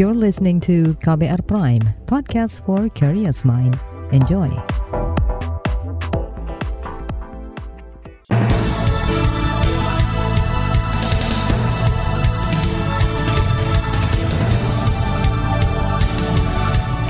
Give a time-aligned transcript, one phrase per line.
[0.00, 3.76] You're listening to KBR Prime, podcast for curious mind.
[4.16, 4.48] Enjoy.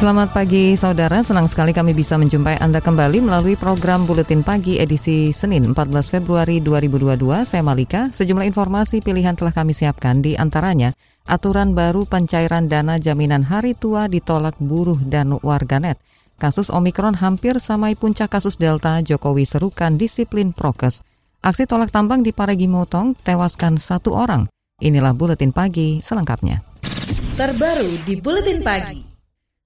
[0.03, 5.31] Selamat pagi saudara, senang sekali kami bisa menjumpai Anda kembali melalui program Buletin Pagi edisi
[5.31, 7.47] Senin 14 Februari 2022.
[7.47, 10.91] Saya Malika, sejumlah informasi pilihan telah kami siapkan di antaranya
[11.31, 16.03] aturan baru pencairan dana jaminan hari tua ditolak buruh dan warganet.
[16.43, 21.07] Kasus Omikron hampir samai puncak kasus Delta, Jokowi serukan disiplin prokes.
[21.41, 24.51] Aksi tolak tambang di Parigi Motong tewaskan satu orang.
[24.83, 26.65] Inilah Buletin Pagi selengkapnya.
[27.39, 29.10] Terbaru di Buletin Pagi.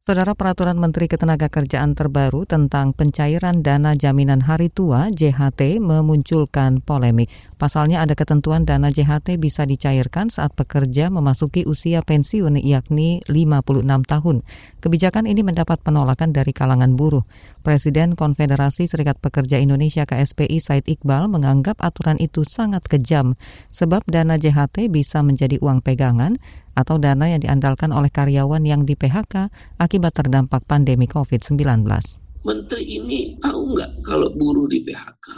[0.05, 7.33] Saudara Peraturan Menteri Ketenagakerjaan terbaru tentang pencairan dana jaminan hari tua JHT memunculkan polemik.
[7.57, 14.37] Pasalnya ada ketentuan dana JHT bisa dicairkan saat pekerja memasuki usia pensiun yakni 56 tahun.
[14.85, 17.25] Kebijakan ini mendapat penolakan dari kalangan buruh.
[17.65, 23.41] Presiden Konfederasi Serikat Pekerja Indonesia KSPI Said Iqbal menganggap aturan itu sangat kejam
[23.73, 26.37] sebab dana JHT bisa menjadi uang pegangan
[26.77, 29.49] atau dana yang diandalkan oleh karyawan yang di PHK
[29.81, 32.24] akibat terdampak pandemi COVID-19.
[32.45, 35.29] Menteri ini tahu nggak kalau buruh di PHK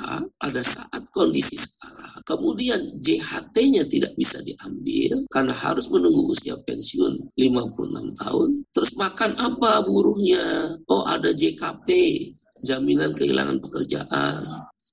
[0.42, 8.20] pada saat kondisi sekarang, kemudian JHT-nya tidak bisa diambil karena harus menunggu usia pensiun 56
[8.26, 8.48] tahun.
[8.74, 10.74] Terus makan apa buruhnya?
[10.90, 11.88] Oh ada JKP,
[12.66, 14.42] jaminan kehilangan pekerjaan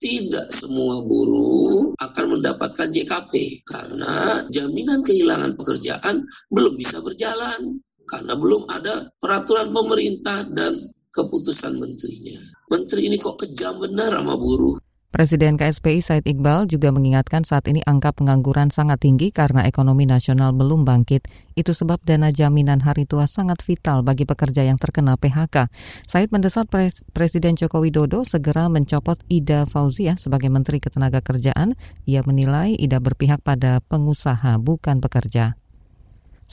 [0.04, 8.68] tidak semua buruh akan mendapatkan JKP karena jaminan kehilangan pekerjaan belum bisa berjalan karena belum
[8.68, 10.76] ada peraturan pemerintah dan
[11.14, 12.42] keputusan menterinya.
[12.74, 14.82] Menteri ini kok kejam benar sama buruh.
[15.14, 20.58] Presiden KSPI Said Iqbal juga mengingatkan saat ini angka pengangguran sangat tinggi karena ekonomi nasional
[20.58, 21.30] belum bangkit.
[21.54, 25.70] Itu sebab dana jaminan hari tua sangat vital bagi pekerja yang terkena PHK.
[26.10, 31.78] Said mendesak Pres Presiden Joko Widodo segera mencopot Ida Fauzia sebagai Menteri Ketenagakerjaan.
[32.10, 35.62] Ia menilai Ida berpihak pada pengusaha bukan pekerja.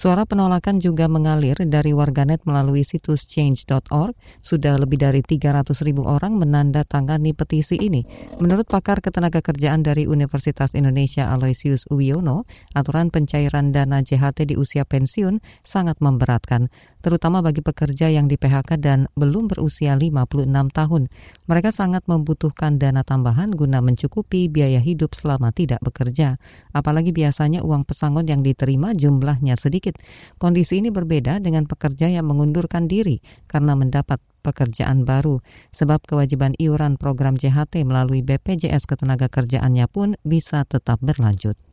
[0.01, 4.17] Suara penolakan juga mengalir dari warganet melalui situs change.org.
[4.41, 8.09] Sudah lebih dari 300 ribu orang menandatangani petisi ini.
[8.41, 14.89] Menurut pakar ketenaga kerjaan dari Universitas Indonesia Aloysius Uwiono, aturan pencairan dana JHT di usia
[14.89, 21.03] pensiun sangat memberatkan, terutama bagi pekerja yang di PHK dan belum berusia 56 tahun.
[21.49, 26.41] Mereka sangat membutuhkan dana tambahan guna mencukupi biaya hidup selama tidak bekerja.
[26.73, 29.97] Apalagi biasanya uang pesangon yang diterima jumlahnya sedikit.
[30.41, 35.45] Kondisi ini berbeda dengan pekerja yang mengundurkan diri karena mendapat pekerjaan baru,
[35.77, 41.70] sebab kewajiban iuran program JHT melalui BPJS Ketenagakerjaannya pun bisa tetap berlanjut.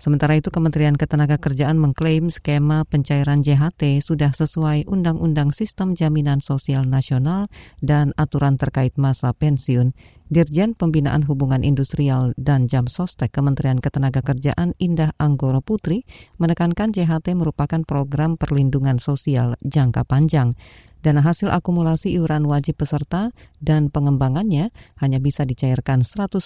[0.00, 7.52] Sementara itu Kementerian Ketenagakerjaan mengklaim skema pencairan JHT sudah sesuai Undang-Undang Sistem Jaminan Sosial Nasional
[7.84, 9.92] dan aturan terkait masa pensiun.
[10.32, 16.08] Dirjen Pembinaan Hubungan Industrial dan Jam Sostek Kementerian Ketenagakerjaan Indah Anggoro Putri
[16.40, 20.56] menekankan JHT merupakan program perlindungan sosial jangka panjang.
[21.00, 24.68] Dana hasil akumulasi iuran wajib peserta dan pengembangannya
[25.00, 26.36] hanya bisa dicairkan 100%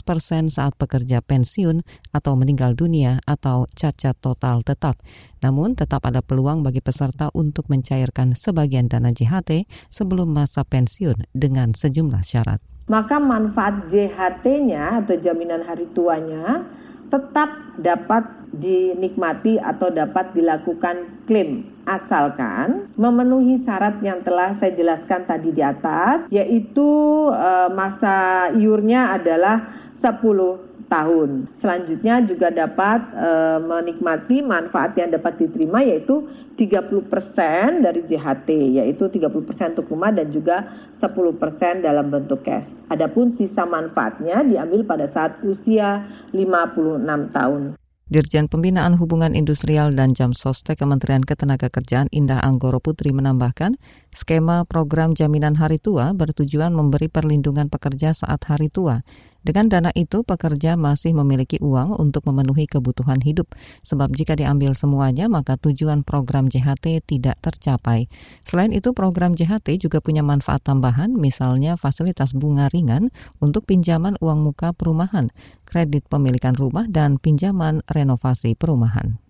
[0.47, 1.83] saat pekerja pensiun
[2.15, 5.03] atau meninggal dunia atau cacat total tetap.
[5.43, 11.75] Namun tetap ada peluang bagi peserta untuk mencairkan sebagian dana JHT sebelum masa pensiun dengan
[11.75, 12.63] sejumlah syarat.
[12.87, 16.63] Maka manfaat JHT-nya atau jaminan hari tuanya
[17.11, 18.23] tetap dapat
[18.55, 26.27] dinikmati atau dapat dilakukan klaim asalkan memenuhi syarat yang telah saya jelaskan tadi di atas
[26.33, 26.91] yaitu
[27.31, 31.49] e, masa iurnya adalah 10 tahun.
[31.57, 33.31] Selanjutnya juga dapat e,
[33.65, 38.49] menikmati manfaat yang dapat diterima yaitu 30% dari JHT
[38.81, 42.85] yaitu 30% untuk rumah dan juga 10% dalam bentuk cash.
[42.89, 47.84] Adapun sisa manfaatnya diambil pada saat usia 56 tahun.
[48.05, 53.81] Dirjen Pembinaan Hubungan Industrial dan Jam Sostek Kementerian Ketenagakerjaan Indah Anggoro Putri menambahkan,
[54.13, 59.01] skema program jaminan hari tua bertujuan memberi perlindungan pekerja saat hari tua.
[59.45, 63.53] Dengan dana itu, pekerja masih memiliki uang untuk memenuhi kebutuhan hidup,
[63.85, 68.09] sebab jika diambil semuanya, maka tujuan program JHT tidak tercapai.
[68.49, 73.13] Selain itu, program JHT juga punya manfaat tambahan, misalnya fasilitas bunga ringan
[73.45, 75.29] untuk pinjaman uang muka perumahan,
[75.69, 79.24] kredit pemilikan rumah, dan pinjaman renovasi perumahan.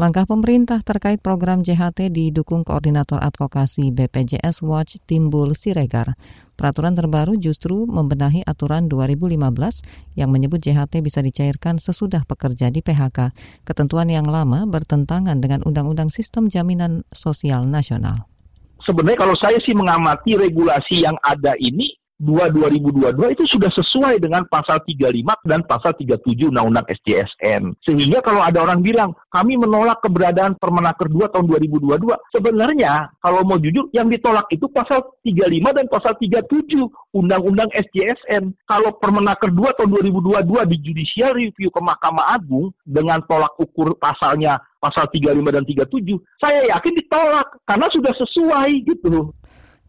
[0.00, 6.16] Langkah pemerintah terkait program JHT didukung Koordinator Advokasi BPJS Watch Timbul Siregar.
[6.56, 9.36] Peraturan terbaru justru membenahi aturan 2015
[10.16, 13.36] yang menyebut JHT bisa dicairkan sesudah pekerja di PHK.
[13.68, 18.24] Ketentuan yang lama bertentangan dengan Undang-Undang Sistem Jaminan Sosial Nasional.
[18.88, 24.46] Sebenarnya kalau saya sih mengamati regulasi yang ada ini 2 2022 itu sudah sesuai dengan
[24.46, 27.74] pasal 35 dan pasal 37 Undang-Undang SJSN.
[27.82, 33.58] Sehingga kalau ada orang bilang, kami menolak keberadaan Permenaker 2 tahun 2022, sebenarnya kalau mau
[33.58, 38.54] jujur, yang ditolak itu pasal 35 dan pasal 37 Undang-Undang SJSN.
[38.70, 44.62] Kalau Permenaker 2 tahun 2022 di judicial review ke Mahkamah Agung dengan tolak ukur pasalnya
[44.82, 49.30] pasal 35 dan 37, saya yakin ditolak karena sudah sesuai gitu.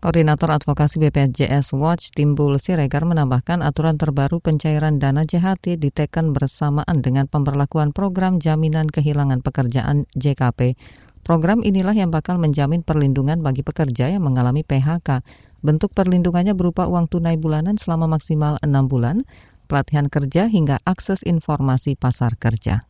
[0.04, 7.32] Koordinator Advokasi BPJS Watch Timbul Siregar menambahkan aturan terbaru pencairan dana JHT diteken bersamaan dengan
[7.32, 10.76] pemberlakuan program jaminan kehilangan pekerjaan JKP.
[11.24, 15.24] Program inilah yang bakal menjamin perlindungan bagi pekerja yang mengalami PHK.
[15.64, 19.24] Bentuk perlindungannya berupa uang tunai bulanan selama maksimal 6 bulan,
[19.72, 22.84] pelatihan kerja hingga akses informasi pasar kerja.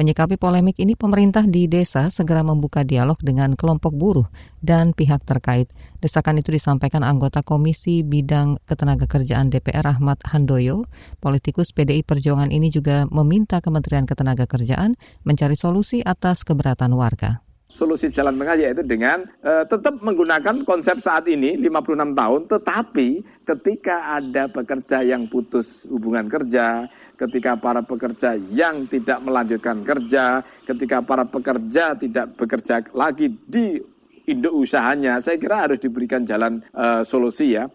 [0.00, 4.24] Menyikapi polemik ini, pemerintah di desa segera membuka dialog dengan kelompok buruh
[4.64, 5.68] dan pihak terkait.
[6.00, 10.88] Desakan itu disampaikan anggota Komisi Bidang Ketenagakerjaan DPR Ahmad Handoyo.
[11.20, 14.96] Politikus PDI Perjuangan ini juga meminta Kementerian Ketenagakerjaan
[15.28, 21.30] mencari solusi atas keberatan warga solusi jalan tengah yaitu dengan uh, tetap menggunakan konsep saat
[21.30, 23.08] ini 56 tahun tetapi
[23.46, 31.04] ketika ada pekerja yang putus hubungan kerja ketika para pekerja yang tidak melanjutkan kerja, ketika
[31.04, 33.76] para pekerja tidak bekerja lagi di
[34.24, 37.68] induk usahanya, saya kira harus diberikan jalan e, solusi ya.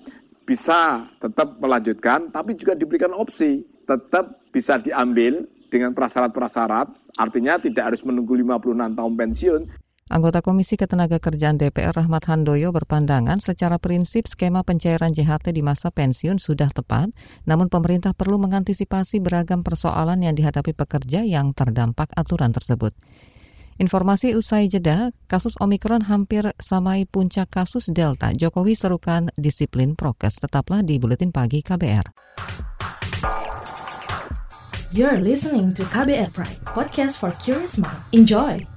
[0.45, 3.62] Bisa tetap melanjutkan, tapi juga diberikan opsi.
[3.86, 9.62] Tetap bisa diambil dengan prasyarat-prasyarat, artinya tidak harus menunggu 56 tahun pensiun,
[10.06, 16.38] Anggota Komisi Ketenagakerjaan DPR Rahmat Handoyo berpandangan secara prinsip skema pencairan JHT di masa pensiun
[16.38, 17.10] sudah tepat,
[17.50, 22.94] namun pemerintah perlu mengantisipasi beragam persoalan yang dihadapi pekerja yang terdampak aturan tersebut.
[23.81, 28.30] Informasi usai jeda, kasus Omikron hampir samai puncak kasus Delta.
[28.30, 30.38] Jokowi serukan disiplin prokes.
[30.38, 32.13] Tetaplah di Buletin Pagi KBR.
[34.94, 38.00] You're listening to KBR Pride, podcast for curious mind.
[38.13, 38.75] Enjoy!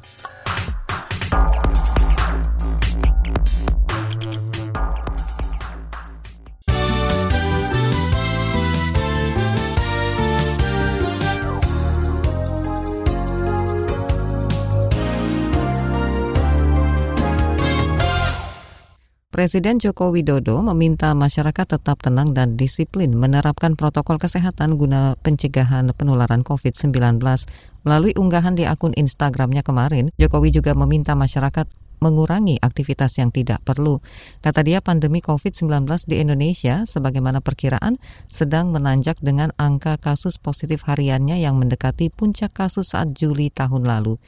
[19.39, 26.43] Presiden Joko Widodo meminta masyarakat tetap tenang dan disiplin menerapkan protokol kesehatan guna pencegahan penularan
[26.43, 27.23] COVID-19.
[27.87, 31.71] Melalui unggahan di akun Instagramnya kemarin, Jokowi juga meminta masyarakat
[32.03, 34.03] mengurangi aktivitas yang tidak perlu.
[34.43, 37.95] Kata dia pandemi COVID-19 di Indonesia sebagaimana perkiraan
[38.27, 44.19] sedang menanjak dengan angka kasus positif hariannya yang mendekati puncak kasus saat Juli tahun lalu.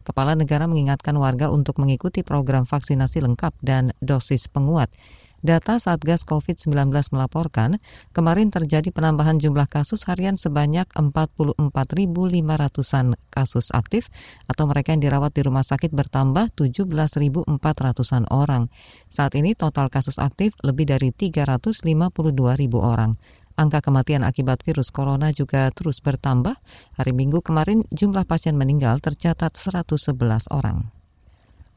[0.00, 4.88] Kepala negara mengingatkan warga untuk mengikuti program vaksinasi lengkap dan dosis penguat.
[5.40, 7.80] Data Satgas COVID-19 melaporkan,
[8.12, 14.12] kemarin terjadi penambahan jumlah kasus harian sebanyak 44.500-an kasus aktif
[14.52, 18.68] atau mereka yang dirawat di rumah sakit bertambah 17.400-an orang.
[19.08, 21.88] Saat ini total kasus aktif lebih dari 352.000
[22.76, 23.16] orang.
[23.60, 26.56] Angka kematian akibat virus corona juga terus bertambah.
[26.96, 30.88] Hari Minggu kemarin jumlah pasien meninggal tercatat 111 orang.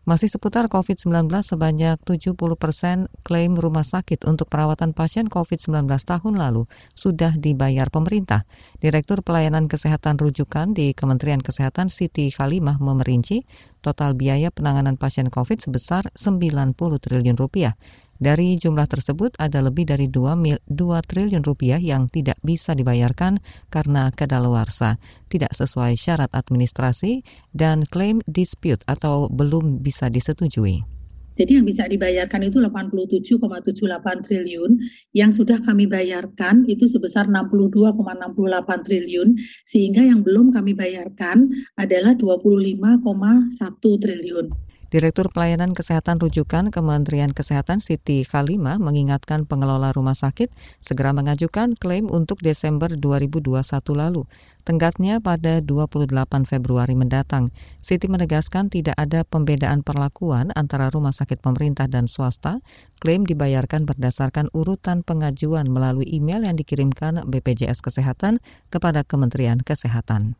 [0.04, 6.68] Masih seputar COVID-19 sebanyak 70 persen klaim rumah sakit untuk perawatan pasien COVID-19 tahun lalu
[6.92, 8.44] sudah dibayar pemerintah.
[8.84, 13.48] Direktur Pelayanan Kesehatan Rujukan di Kementerian Kesehatan Siti Khalimah memerinci
[13.80, 17.80] total biaya penanganan pasien COVID sebesar 90 triliun rupiah.
[18.24, 23.44] Dari jumlah tersebut ada lebih dari 2, mil, 2 triliun rupiah yang tidak bisa dibayarkan
[23.68, 24.96] karena kedaluarsa,
[25.28, 27.20] tidak sesuai syarat administrasi,
[27.52, 30.88] dan klaim dispute atau belum bisa disetujui.
[31.36, 34.72] Jadi yang bisa dibayarkan itu 87,78 triliun,
[35.12, 39.36] yang sudah kami bayarkan itu sebesar 62,68 triliun,
[39.68, 43.52] sehingga yang belum kami bayarkan adalah 25,1
[44.00, 44.73] triliun.
[44.94, 50.54] Direktur Pelayanan Kesehatan Rujukan Kementerian Kesehatan Siti Khalima mengingatkan pengelola rumah sakit
[50.86, 53.58] segera mengajukan klaim untuk Desember 2021
[53.90, 54.30] lalu.
[54.62, 56.14] Tenggatnya pada 28
[56.46, 57.50] Februari mendatang.
[57.82, 62.62] Siti menegaskan tidak ada pembedaan perlakuan antara rumah sakit pemerintah dan swasta.
[63.02, 68.38] Klaim dibayarkan berdasarkan urutan pengajuan melalui email yang dikirimkan BPJS Kesehatan
[68.70, 70.38] kepada Kementerian Kesehatan.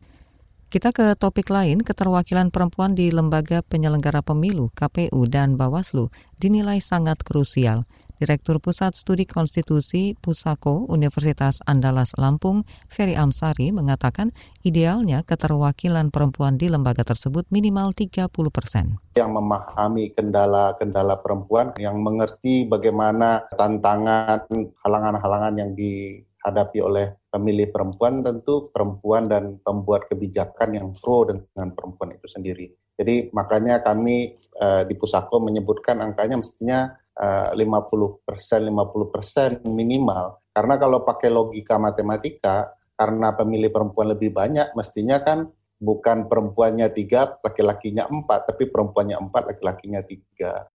[0.74, 6.10] Kita ke topik lain, keterwakilan perempuan di lembaga penyelenggara pemilu, KPU dan Bawaslu
[6.42, 7.86] dinilai sangat krusial.
[8.18, 14.34] Direktur Pusat Studi Konstitusi Pusako Universitas Andalas Lampung, Ferry Amsari, mengatakan
[14.66, 18.98] idealnya keterwakilan perempuan di lembaga tersebut minimal 30 persen.
[19.14, 24.42] Yang memahami kendala-kendala perempuan, yang mengerti bagaimana tantangan,
[24.82, 32.14] halangan-halangan yang dihadapi oleh pemilih perempuan tentu perempuan dan pembuat kebijakan yang pro dengan perempuan
[32.14, 32.70] itu sendiri.
[32.94, 40.46] Jadi makanya kami uh, di Pusako menyebutkan angkanya mestinya uh, 50 persen, 50 persen minimal.
[40.54, 47.34] Karena kalau pakai logika matematika, karena pemilih perempuan lebih banyak, mestinya kan bukan perempuannya tiga,
[47.42, 50.70] laki-lakinya empat, tapi perempuannya empat, laki-lakinya tiga.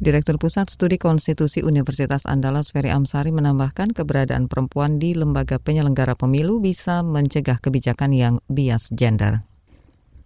[0.00, 6.56] Direktur Pusat Studi Konstitusi Universitas Andalas Ferry Amsari menambahkan keberadaan perempuan di lembaga penyelenggara pemilu
[6.56, 9.44] bisa mencegah kebijakan yang bias gender.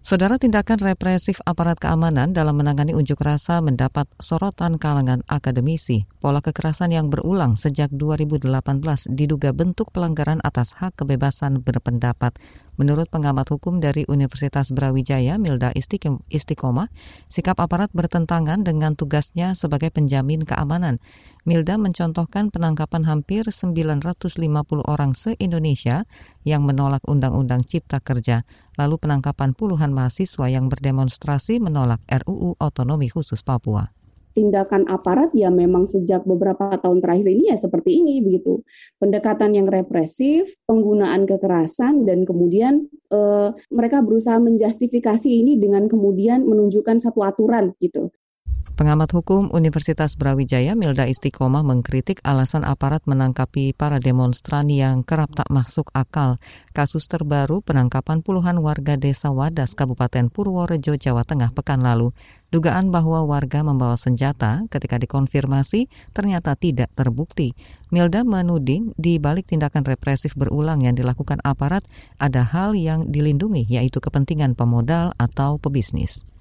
[0.04, 6.04] Saudara tindakan represif aparat keamanan dalam menangani unjuk rasa mendapat sorotan kalangan akademisi.
[6.20, 8.52] Pola kekerasan yang berulang sejak 2018
[9.16, 12.36] diduga bentuk pelanggaran atas hak kebebasan berpendapat.
[12.74, 16.90] Menurut pengamat hukum dari Universitas Brawijaya, Milda Istiqomah,
[17.30, 20.98] sikap aparat bertentangan dengan tugasnya sebagai penjamin keamanan.
[21.46, 24.34] Milda mencontohkan penangkapan hampir 950
[24.90, 26.02] orang se-Indonesia
[26.42, 28.42] yang menolak Undang-Undang Cipta Kerja,
[28.74, 34.03] lalu penangkapan puluhan mahasiswa yang berdemonstrasi menolak RUU Otonomi Khusus Papua
[34.34, 38.66] tindakan aparat ya memang sejak beberapa tahun terakhir ini ya seperti ini begitu.
[38.98, 46.98] Pendekatan yang represif, penggunaan kekerasan dan kemudian eh, mereka berusaha menjustifikasi ini dengan kemudian menunjukkan
[46.98, 48.10] satu aturan gitu.
[48.74, 55.46] Pengamat hukum Universitas Brawijaya Milda Istiqomah mengkritik alasan aparat menangkapi para demonstran yang kerap tak
[55.46, 56.42] masuk akal.
[56.74, 62.10] Kasus terbaru penangkapan puluhan warga desa Wadas, Kabupaten Purworejo, Jawa Tengah pekan lalu.
[62.50, 67.54] Dugaan bahwa warga membawa senjata ketika dikonfirmasi ternyata tidak terbukti.
[67.94, 71.86] Milda menuding di balik tindakan represif berulang yang dilakukan aparat
[72.18, 76.33] ada hal yang dilindungi yaitu kepentingan pemodal atau pebisnis.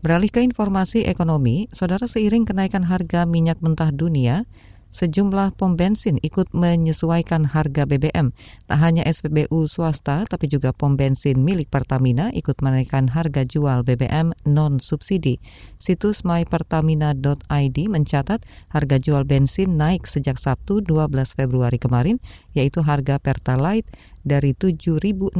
[0.00, 4.48] Beralih ke informasi ekonomi, saudara seiring kenaikan harga minyak mentah dunia,
[4.96, 8.32] sejumlah pom bensin ikut menyesuaikan harga BBM.
[8.64, 14.32] Tak hanya SPBU swasta, tapi juga pom bensin milik Pertamina ikut menaikkan harga jual BBM
[14.48, 15.36] non-subsidi.
[15.76, 18.40] Situs mypertamina.id mencatat
[18.72, 22.16] harga jual bensin naik sejak Sabtu 12 Februari kemarin,
[22.56, 23.92] yaitu harga Pertalite
[24.26, 25.36] dari Rp7.650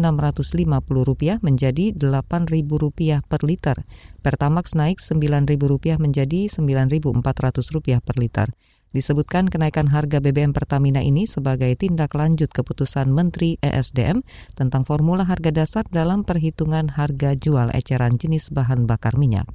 [1.44, 3.76] menjadi Rp8.000 per liter.
[4.20, 8.48] Pertamax naik Rp9.000 menjadi Rp9.400 per liter.
[8.90, 14.26] Disebutkan kenaikan harga BBM Pertamina ini sebagai tindak lanjut keputusan Menteri ESDM
[14.58, 19.46] tentang formula harga dasar dalam perhitungan harga jual eceran jenis bahan bakar minyak.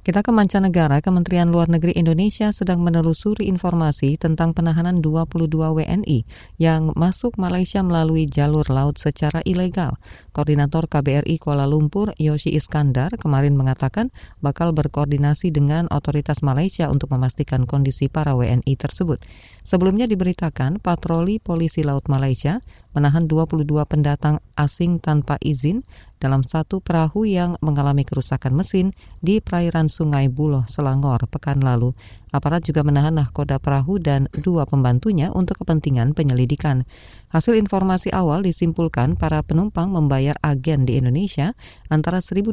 [0.00, 6.24] Kita ke mancanegara, Kementerian Luar Negeri Indonesia sedang menelusuri informasi tentang penahanan 22 WNI
[6.56, 10.00] yang masuk Malaysia melalui jalur laut secara ilegal.
[10.32, 14.08] Koordinator KBRI Kuala Lumpur, Yoshi Iskandar, kemarin mengatakan
[14.40, 19.20] bakal berkoordinasi dengan otoritas Malaysia untuk memastikan kondisi para WNI tersebut.
[19.68, 25.86] Sebelumnya diberitakan patroli polisi laut Malaysia menahan 22 pendatang asing tanpa izin
[26.20, 28.92] dalam satu perahu yang mengalami kerusakan mesin
[29.24, 31.96] di perairan Sungai Buloh, Selangor, pekan lalu.
[32.30, 36.84] Aparat juga menahan nahkoda perahu dan dua pembantunya untuk kepentingan penyelidikan.
[37.32, 41.56] Hasil informasi awal disimpulkan para penumpang membayar agen di Indonesia
[41.88, 42.52] antara 1.200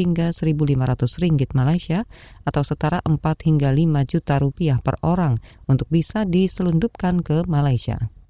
[0.00, 2.08] hingga 1.500 ringgit Malaysia
[2.48, 5.36] atau setara 4 hingga 5 juta rupiah per orang
[5.68, 8.21] untuk bisa diselundupkan ke Malaysia.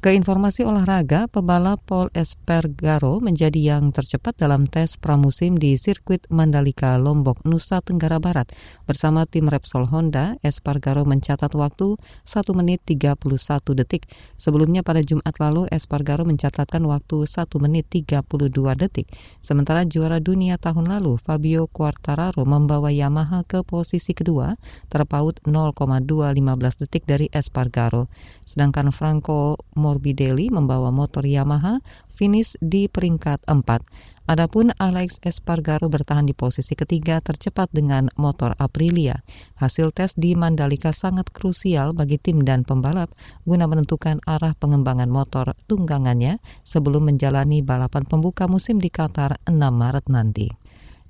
[0.00, 6.96] Ke informasi olahraga, pebalap Paul Espargaro menjadi yang tercepat dalam tes pramusim di sirkuit Mandalika,
[6.96, 8.48] Lombok, Nusa Tenggara Barat.
[8.88, 13.28] Bersama tim Repsol Honda, Espargaro mencatat waktu 1 menit 31
[13.76, 14.08] detik.
[14.40, 19.04] Sebelumnya pada Jumat lalu, Espargaro mencatatkan waktu 1 menit 32 detik.
[19.44, 24.56] Sementara juara dunia tahun lalu, Fabio Quartararo membawa Yamaha ke posisi kedua,
[24.88, 28.08] terpaut 0,215 detik dari Espargaro.
[28.50, 31.78] Sedangkan Franco Morbidelli membawa motor Yamaha
[32.10, 34.26] finish di peringkat 4.
[34.26, 39.22] Adapun Alex Espargaro bertahan di posisi ketiga tercepat dengan motor Aprilia.
[39.58, 43.14] Hasil tes di Mandalika sangat krusial bagi tim dan pembalap
[43.46, 50.10] guna menentukan arah pengembangan motor tunggangannya sebelum menjalani balapan pembuka musim di Qatar 6 Maret
[50.10, 50.59] nanti.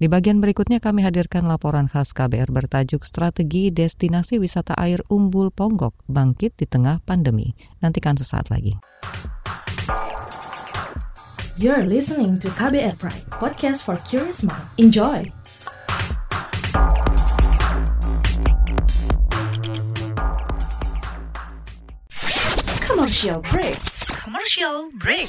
[0.00, 5.92] Di bagian berikutnya kami hadirkan laporan khas KBR bertajuk Strategi Destinasi Wisata Air Umbul Ponggok
[6.08, 7.52] Bangkit di Tengah Pandemi.
[7.84, 8.80] Nantikan sesaat lagi.
[11.60, 14.64] You're listening to KBR Pride, podcast for curious mind.
[14.80, 15.28] Enjoy!
[22.88, 23.76] Commercial break.
[24.16, 25.28] Commercial break.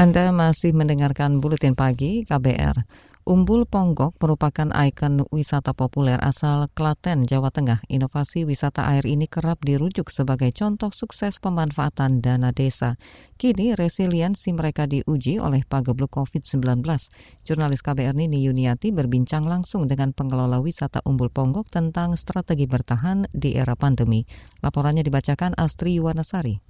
[0.00, 2.88] Anda masih mendengarkan Buletin Pagi KBR.
[3.28, 7.84] Umbul Ponggok merupakan ikon wisata populer asal Klaten, Jawa Tengah.
[7.84, 12.96] Inovasi wisata air ini kerap dirujuk sebagai contoh sukses pemanfaatan dana desa.
[13.36, 16.80] Kini resiliensi mereka diuji oleh pagebluk COVID-19.
[17.44, 23.52] Jurnalis KBR Nini Yuniati berbincang langsung dengan pengelola wisata Umbul Ponggok tentang strategi bertahan di
[23.52, 24.24] era pandemi.
[24.64, 26.69] Laporannya dibacakan Astri Yuwanasari.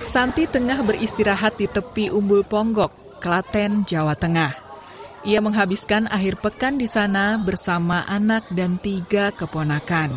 [0.00, 4.48] Santi tengah beristirahat di tepi Umbul Ponggok, Klaten, Jawa Tengah.
[5.28, 10.16] Ia menghabiskan akhir pekan di sana bersama anak dan tiga keponakan.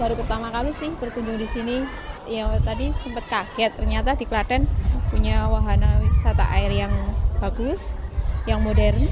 [0.00, 1.76] Baru pertama kali sih berkunjung di sini.
[2.24, 4.64] Ya tadi sempat kaget ternyata di Klaten
[5.12, 6.92] punya wahana wisata air yang
[7.44, 8.00] bagus,
[8.48, 9.04] yang modern.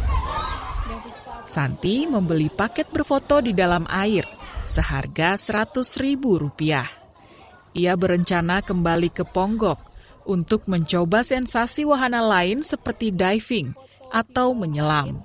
[1.45, 4.25] Santi membeli paket berfoto di dalam air
[4.65, 7.06] seharga seratus ribu rupiah
[7.77, 9.77] ia berencana kembali ke Ponggok
[10.25, 13.77] untuk mencoba sensasi wahana lain seperti diving
[14.09, 15.21] atau menyelam.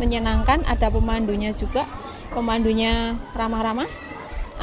[0.00, 1.84] Menyenangkan, ada pemandunya juga.
[2.32, 3.88] Pemandunya ramah-ramah,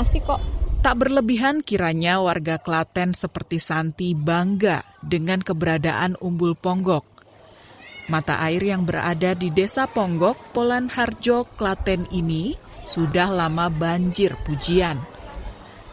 [0.02, 0.42] asik kok.
[0.82, 7.06] Tak berlebihan kiranya warga Klaten seperti Santi bangga dengan keberadaan Umbul Ponggok.
[8.06, 12.54] Mata air yang berada di Desa Ponggok, Polan Harjo, Klaten ini
[12.86, 15.15] sudah lama banjir pujian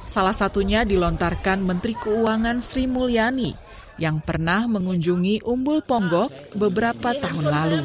[0.04, 3.54] Salah satunya dilontarkan Menteri Keuangan Sri Mulyani
[4.00, 7.80] yang pernah mengunjungi Umbul Ponggok beberapa tahun lalu.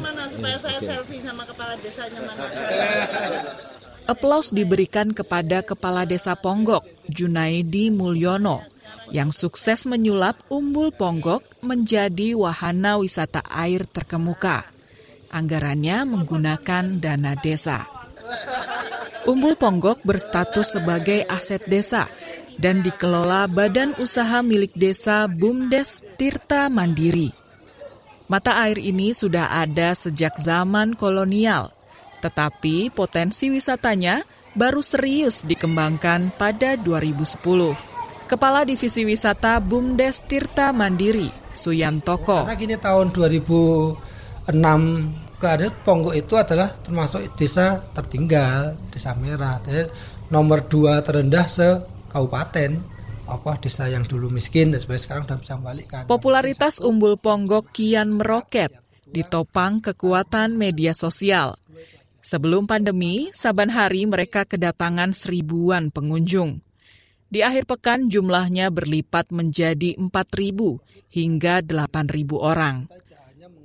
[4.08, 6.80] Aplaus diberikan kepada Kepala Desa Ponggok,
[7.12, 8.64] Junaidi Mulyono,
[9.12, 14.64] yang sukses menyulap Umbul Ponggok menjadi wahana wisata air terkemuka.
[15.28, 17.84] Anggarannya menggunakan dana desa.
[19.26, 22.06] Umbul Ponggok berstatus sebagai aset desa
[22.60, 27.34] dan dikelola Badan Usaha Milik Desa BUMDes Tirta Mandiri.
[28.30, 31.72] Mata air ini sudah ada sejak zaman kolonial,
[32.20, 34.22] tetapi potensi wisatanya
[34.54, 37.40] baru serius dikembangkan pada 2010.
[38.28, 42.44] Kepala Divisi Wisata BUMDes Tirta Mandiri, Suyantoko.
[42.44, 49.88] Karena gini tahun 2006 keadaan Ponggok itu adalah termasuk desa tertinggal, desa merah, Jadi,
[50.28, 52.98] nomor dua terendah se kabupaten
[53.28, 56.02] apa desa yang dulu miskin dan sekarang sudah bisa membalikkan.
[56.08, 58.72] Popularitas Umbul Ponggok kian meroket
[59.08, 61.56] ditopang kekuatan media sosial.
[62.18, 66.60] Sebelum pandemi, saban hari mereka kedatangan seribuan pengunjung.
[67.28, 72.88] Di akhir pekan jumlahnya berlipat menjadi 4.000 hingga 8.000 orang.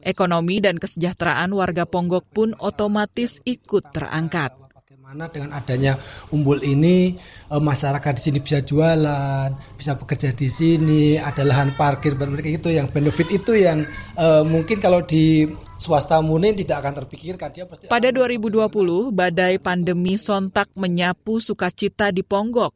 [0.04, 4.52] Ekonomi dan kesejahteraan warga Ponggok pun otomatis ikut terangkat.
[4.60, 5.94] Bagaimana dengan adanya
[6.36, 7.16] umbul ini
[7.50, 12.70] eh, masyarakat di sini bisa jualan, bisa bekerja di sini, ada lahan parkir mereka itu
[12.74, 13.88] yang benefit itu yang
[14.20, 15.48] uh, mungkin kalau di
[15.84, 17.50] swasta murni tidak akan terpikirkan.
[17.52, 18.68] Dia pasti Pada 2020,
[19.12, 22.72] badai pandemi sontak menyapu sukacita di Ponggok.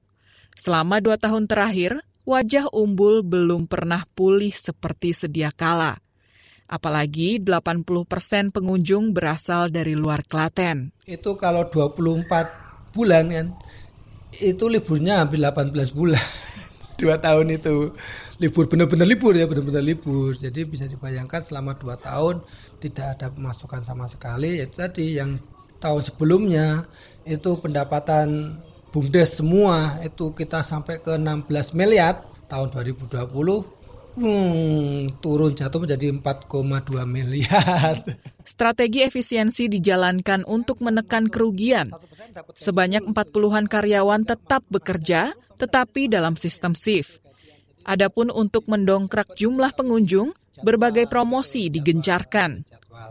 [0.57, 5.95] Selama dua tahun terakhir, wajah umbul belum pernah pulih seperti sedia kala.
[6.67, 10.91] Apalagi 80 persen pengunjung berasal dari luar Klaten.
[11.07, 13.47] Itu kalau 24 bulan kan,
[14.43, 16.19] itu liburnya hampir 18 bulan.
[16.97, 17.93] dua tahun itu
[18.41, 22.41] libur benar-benar libur ya benar-benar libur jadi bisa dibayangkan selama dua tahun
[22.81, 25.37] tidak ada pemasukan sama sekali itu tadi yang
[25.77, 26.89] tahun sebelumnya
[27.21, 28.57] itu pendapatan
[28.89, 33.13] bumdes semua itu kita sampai ke 16 miliar tahun 2020
[34.17, 38.01] hmm, turun jatuh menjadi 4,2 miliar.
[38.41, 41.93] Strategi efisiensi dijalankan untuk menekan kerugian.
[42.57, 47.21] Sebanyak 40-an karyawan tetap bekerja, tetapi dalam sistem shift.
[47.87, 52.65] Adapun untuk mendongkrak jumlah pengunjung, berbagai promosi digencarkan.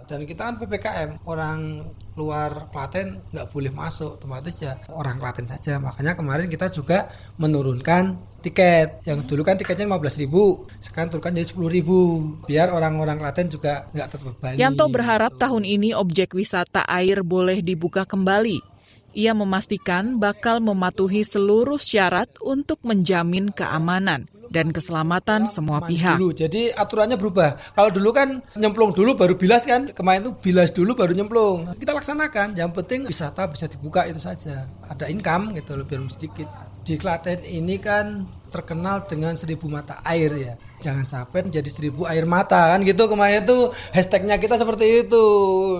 [0.06, 1.82] Dan kita kan PPKM, orang
[2.14, 5.82] luar Klaten nggak boleh masuk, otomatis ya orang Klaten saja.
[5.82, 9.02] Makanya kemarin kita juga menurunkan tiket.
[9.02, 11.98] Yang dulu kan tiketnya 15 ribu, sekarang turunkan jadi 10 ribu.
[12.46, 14.56] Biar orang-orang Klaten juga nggak terbebani.
[14.62, 18.75] Yanto berharap tahun ini objek wisata air boleh dibuka kembali.
[19.16, 26.20] Ia memastikan bakal mematuhi seluruh syarat untuk menjamin keamanan dan keselamatan semua pihak.
[26.20, 27.56] Dulu, jadi aturannya berubah.
[27.72, 31.64] Kalau dulu kan nyemplung dulu baru bilas kan, kemarin itu bilas dulu baru nyemplung.
[31.80, 34.68] Kita laksanakan, yang penting wisata bisa dibuka itu saja.
[34.84, 36.52] Ada income gitu lebih sedikit.
[36.84, 40.52] Di Klaten ini kan terkenal dengan seribu mata air ya.
[40.76, 45.24] Jangan sampai menjadi seribu air mata kan gitu kemarin itu hashtagnya kita seperti itu.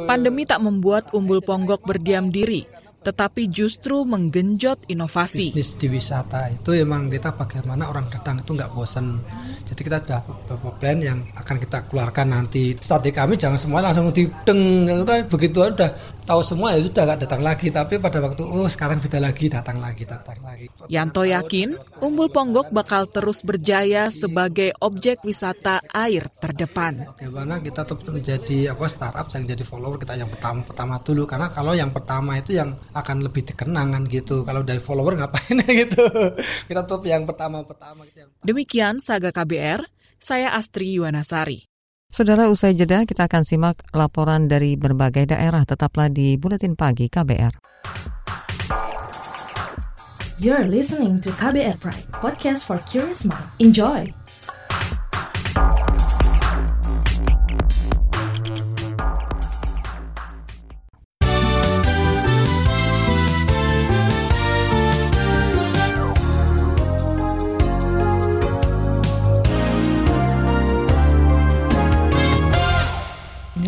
[0.09, 5.55] Pandemi tak membuat Umbul Ponggok berdiam diri tetapi justru menggenjot inovasi.
[5.55, 9.23] Bisnis di wisata itu emang kita bagaimana orang datang itu nggak bosan.
[9.67, 12.79] Jadi kita sudah beberapa plan yang akan kita keluarkan nanti.
[12.79, 15.27] Strategi kami jangan semua langsung dideng, gitu kan.
[15.27, 15.91] begitu udah
[16.23, 17.67] tahu semua ya sudah nggak datang lagi.
[17.75, 20.67] Tapi pada waktu oh sekarang beda lagi, datang lagi, datang lagi.
[20.87, 27.11] Yanto yakin Umbul Ponggok bakal terus berjaya sebagai objek wisata air terdepan.
[27.19, 31.47] Bagaimana kita tetap menjadi apa startup yang jadi follower kita yang pertama pertama dulu karena
[31.51, 34.47] kalau yang pertama itu yang akan lebih dikenangan gitu.
[34.47, 36.05] Kalau dari follower ngapain gitu.
[36.71, 38.07] Kita tutup yang pertama-pertama.
[38.07, 39.89] Gitu, Demikian Saga KBR,
[40.21, 41.65] saya Astri Yuwanasari.
[42.13, 47.57] Saudara usai jeda kita akan simak laporan dari berbagai daerah tetaplah di Buletin Pagi KBR.
[50.37, 53.49] You're listening to KBR Pride, podcast for curious mind.
[53.57, 54.13] Enjoy!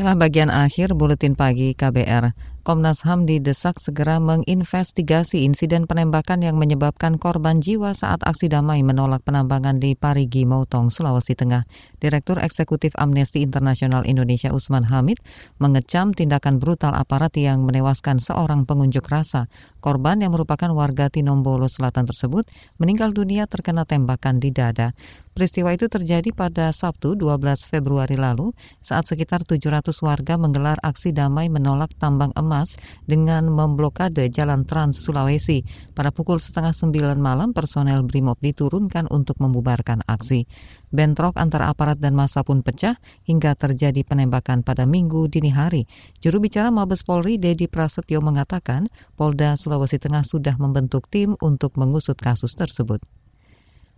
[0.08, 2.32] Inilah bagian akhir buletin pagi KBR.
[2.68, 9.24] Komnas HAM didesak segera menginvestigasi insiden penembakan yang menyebabkan korban jiwa saat aksi damai menolak
[9.24, 11.64] penambangan di Parigi, Mautong, Sulawesi Tengah.
[11.96, 15.16] Direktur Eksekutif Amnesty International Indonesia Usman Hamid
[15.56, 19.48] mengecam tindakan brutal aparat yang menewaskan seorang pengunjuk rasa.
[19.80, 24.92] Korban yang merupakan warga Tinombolo Selatan tersebut meninggal dunia terkena tembakan di dada.
[25.38, 28.50] Peristiwa itu terjadi pada Sabtu 12 Februari lalu
[28.82, 32.74] saat sekitar 700 warga menggelar aksi damai menolak tambang emas Mas
[33.06, 35.62] dengan memblokade jalan Trans Sulawesi.
[35.94, 40.42] Pada pukul setengah sembilan malam, personel BRIMOB diturunkan untuk membubarkan aksi.
[40.90, 45.86] Bentrok antara aparat dan masa pun pecah hingga terjadi penembakan pada minggu dini hari.
[46.18, 52.18] Juru bicara Mabes Polri, Dedi Prasetyo mengatakan, Polda Sulawesi Tengah sudah membentuk tim untuk mengusut
[52.18, 52.98] kasus tersebut.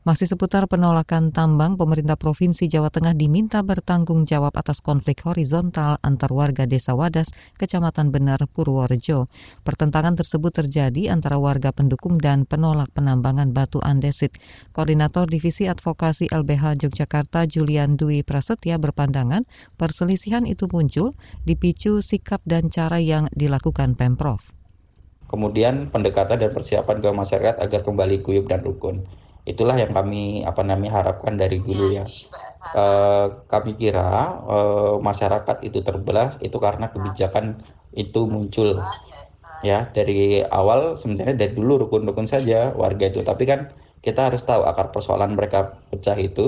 [0.01, 6.33] Masih seputar penolakan tambang, pemerintah Provinsi Jawa Tengah diminta bertanggung jawab atas konflik horizontal antar
[6.33, 7.29] warga Desa Wadas,
[7.61, 9.29] Kecamatan Benar, Purworejo.
[9.61, 14.41] Pertentangan tersebut terjadi antara warga pendukung dan penolak penambangan batu andesit.
[14.73, 19.45] Koordinator Divisi Advokasi LBH Yogyakarta Julian Dwi Prasetya berpandangan
[19.77, 21.13] perselisihan itu muncul
[21.45, 24.41] dipicu sikap dan cara yang dilakukan Pemprov.
[25.29, 29.05] Kemudian pendekatan dan persiapan ke masyarakat agar kembali guyup dan rukun
[29.51, 30.17] itulah yang kami
[30.51, 32.05] apa namanya harapkan dari dulu ya.
[32.81, 34.01] Uh, kami kira
[34.55, 37.47] uh, masyarakat itu terbelah itu karena kebijakan
[38.03, 38.69] itu muncul
[39.69, 43.21] ya dari awal sebenarnya dari dulu rukun-rukun saja warga itu.
[43.31, 43.61] Tapi kan
[44.05, 45.59] kita harus tahu akar persoalan mereka
[45.91, 46.41] pecah itu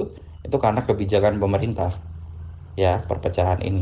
[0.47, 1.91] itu karena kebijakan pemerintah
[2.83, 3.81] ya perpecahan ini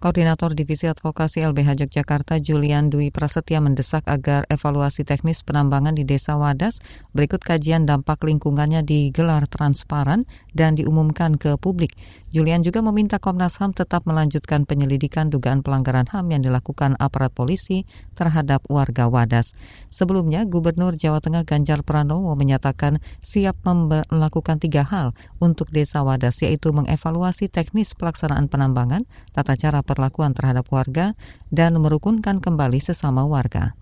[0.00, 6.40] Koordinator Divisi Advokasi LBH Yogyakarta Julian Dwi Prasetya mendesak agar evaluasi teknis penambangan di Desa
[6.40, 6.80] Wadas
[7.12, 10.24] berikut kajian dampak lingkungannya digelar transparan
[10.56, 12.00] dan diumumkan ke publik.
[12.32, 17.84] Julian juga meminta Komnas HAM tetap melanjutkan penyelidikan dugaan pelanggaran HAM yang dilakukan aparat polisi
[18.16, 19.52] terhadap warga Wadas.
[19.92, 25.12] Sebelumnya, Gubernur Jawa Tengah Ganjar Pranowo menyatakan siap melakukan tiga hal
[25.44, 29.04] untuk Desa Wadas, yaitu mengevaluasi teknis pelaksanaan penambangan,
[29.36, 31.18] tata cara perlakuan terhadap warga,
[31.50, 33.74] dan merukunkan kembali sesama warga.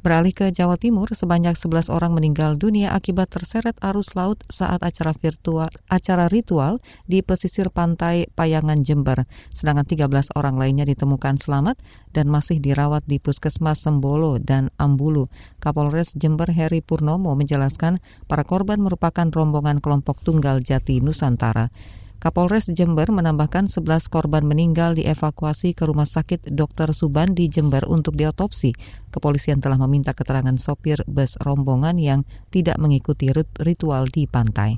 [0.00, 5.12] Beralih ke Jawa Timur, sebanyak 11 orang meninggal dunia akibat terseret arus laut saat acara
[5.12, 9.28] virtual acara ritual di pesisir pantai Payangan Jember.
[9.52, 11.76] Sedangkan 13 orang lainnya ditemukan selamat
[12.16, 15.28] dan masih dirawat di Puskesmas Sembolo dan Ambulu.
[15.60, 21.68] Kapolres Jember Heri Purnomo menjelaskan para korban merupakan rombongan kelompok tunggal Jati Nusantara.
[22.20, 26.92] Kapolres Jember menambahkan 11 korban meninggal dievakuasi ke Rumah Sakit Dr.
[26.92, 28.76] Suban di Jember untuk diotopsi.
[29.08, 34.76] Kepolisian telah meminta keterangan sopir bus rombongan yang tidak mengikuti ritual di pantai.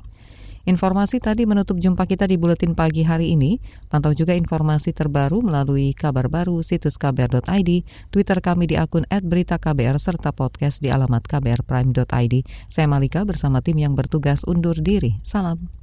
[0.63, 3.59] Informasi tadi menutup jumpa kita di Buletin Pagi hari ini.
[3.91, 10.31] Pantau juga informasi terbaru melalui kabar baru situs kbr.id, Twitter kami di akun @beritaKBR serta
[10.31, 12.47] podcast di alamat kbrprime.id.
[12.71, 15.19] Saya Malika bersama tim yang bertugas undur diri.
[15.19, 15.82] Salam.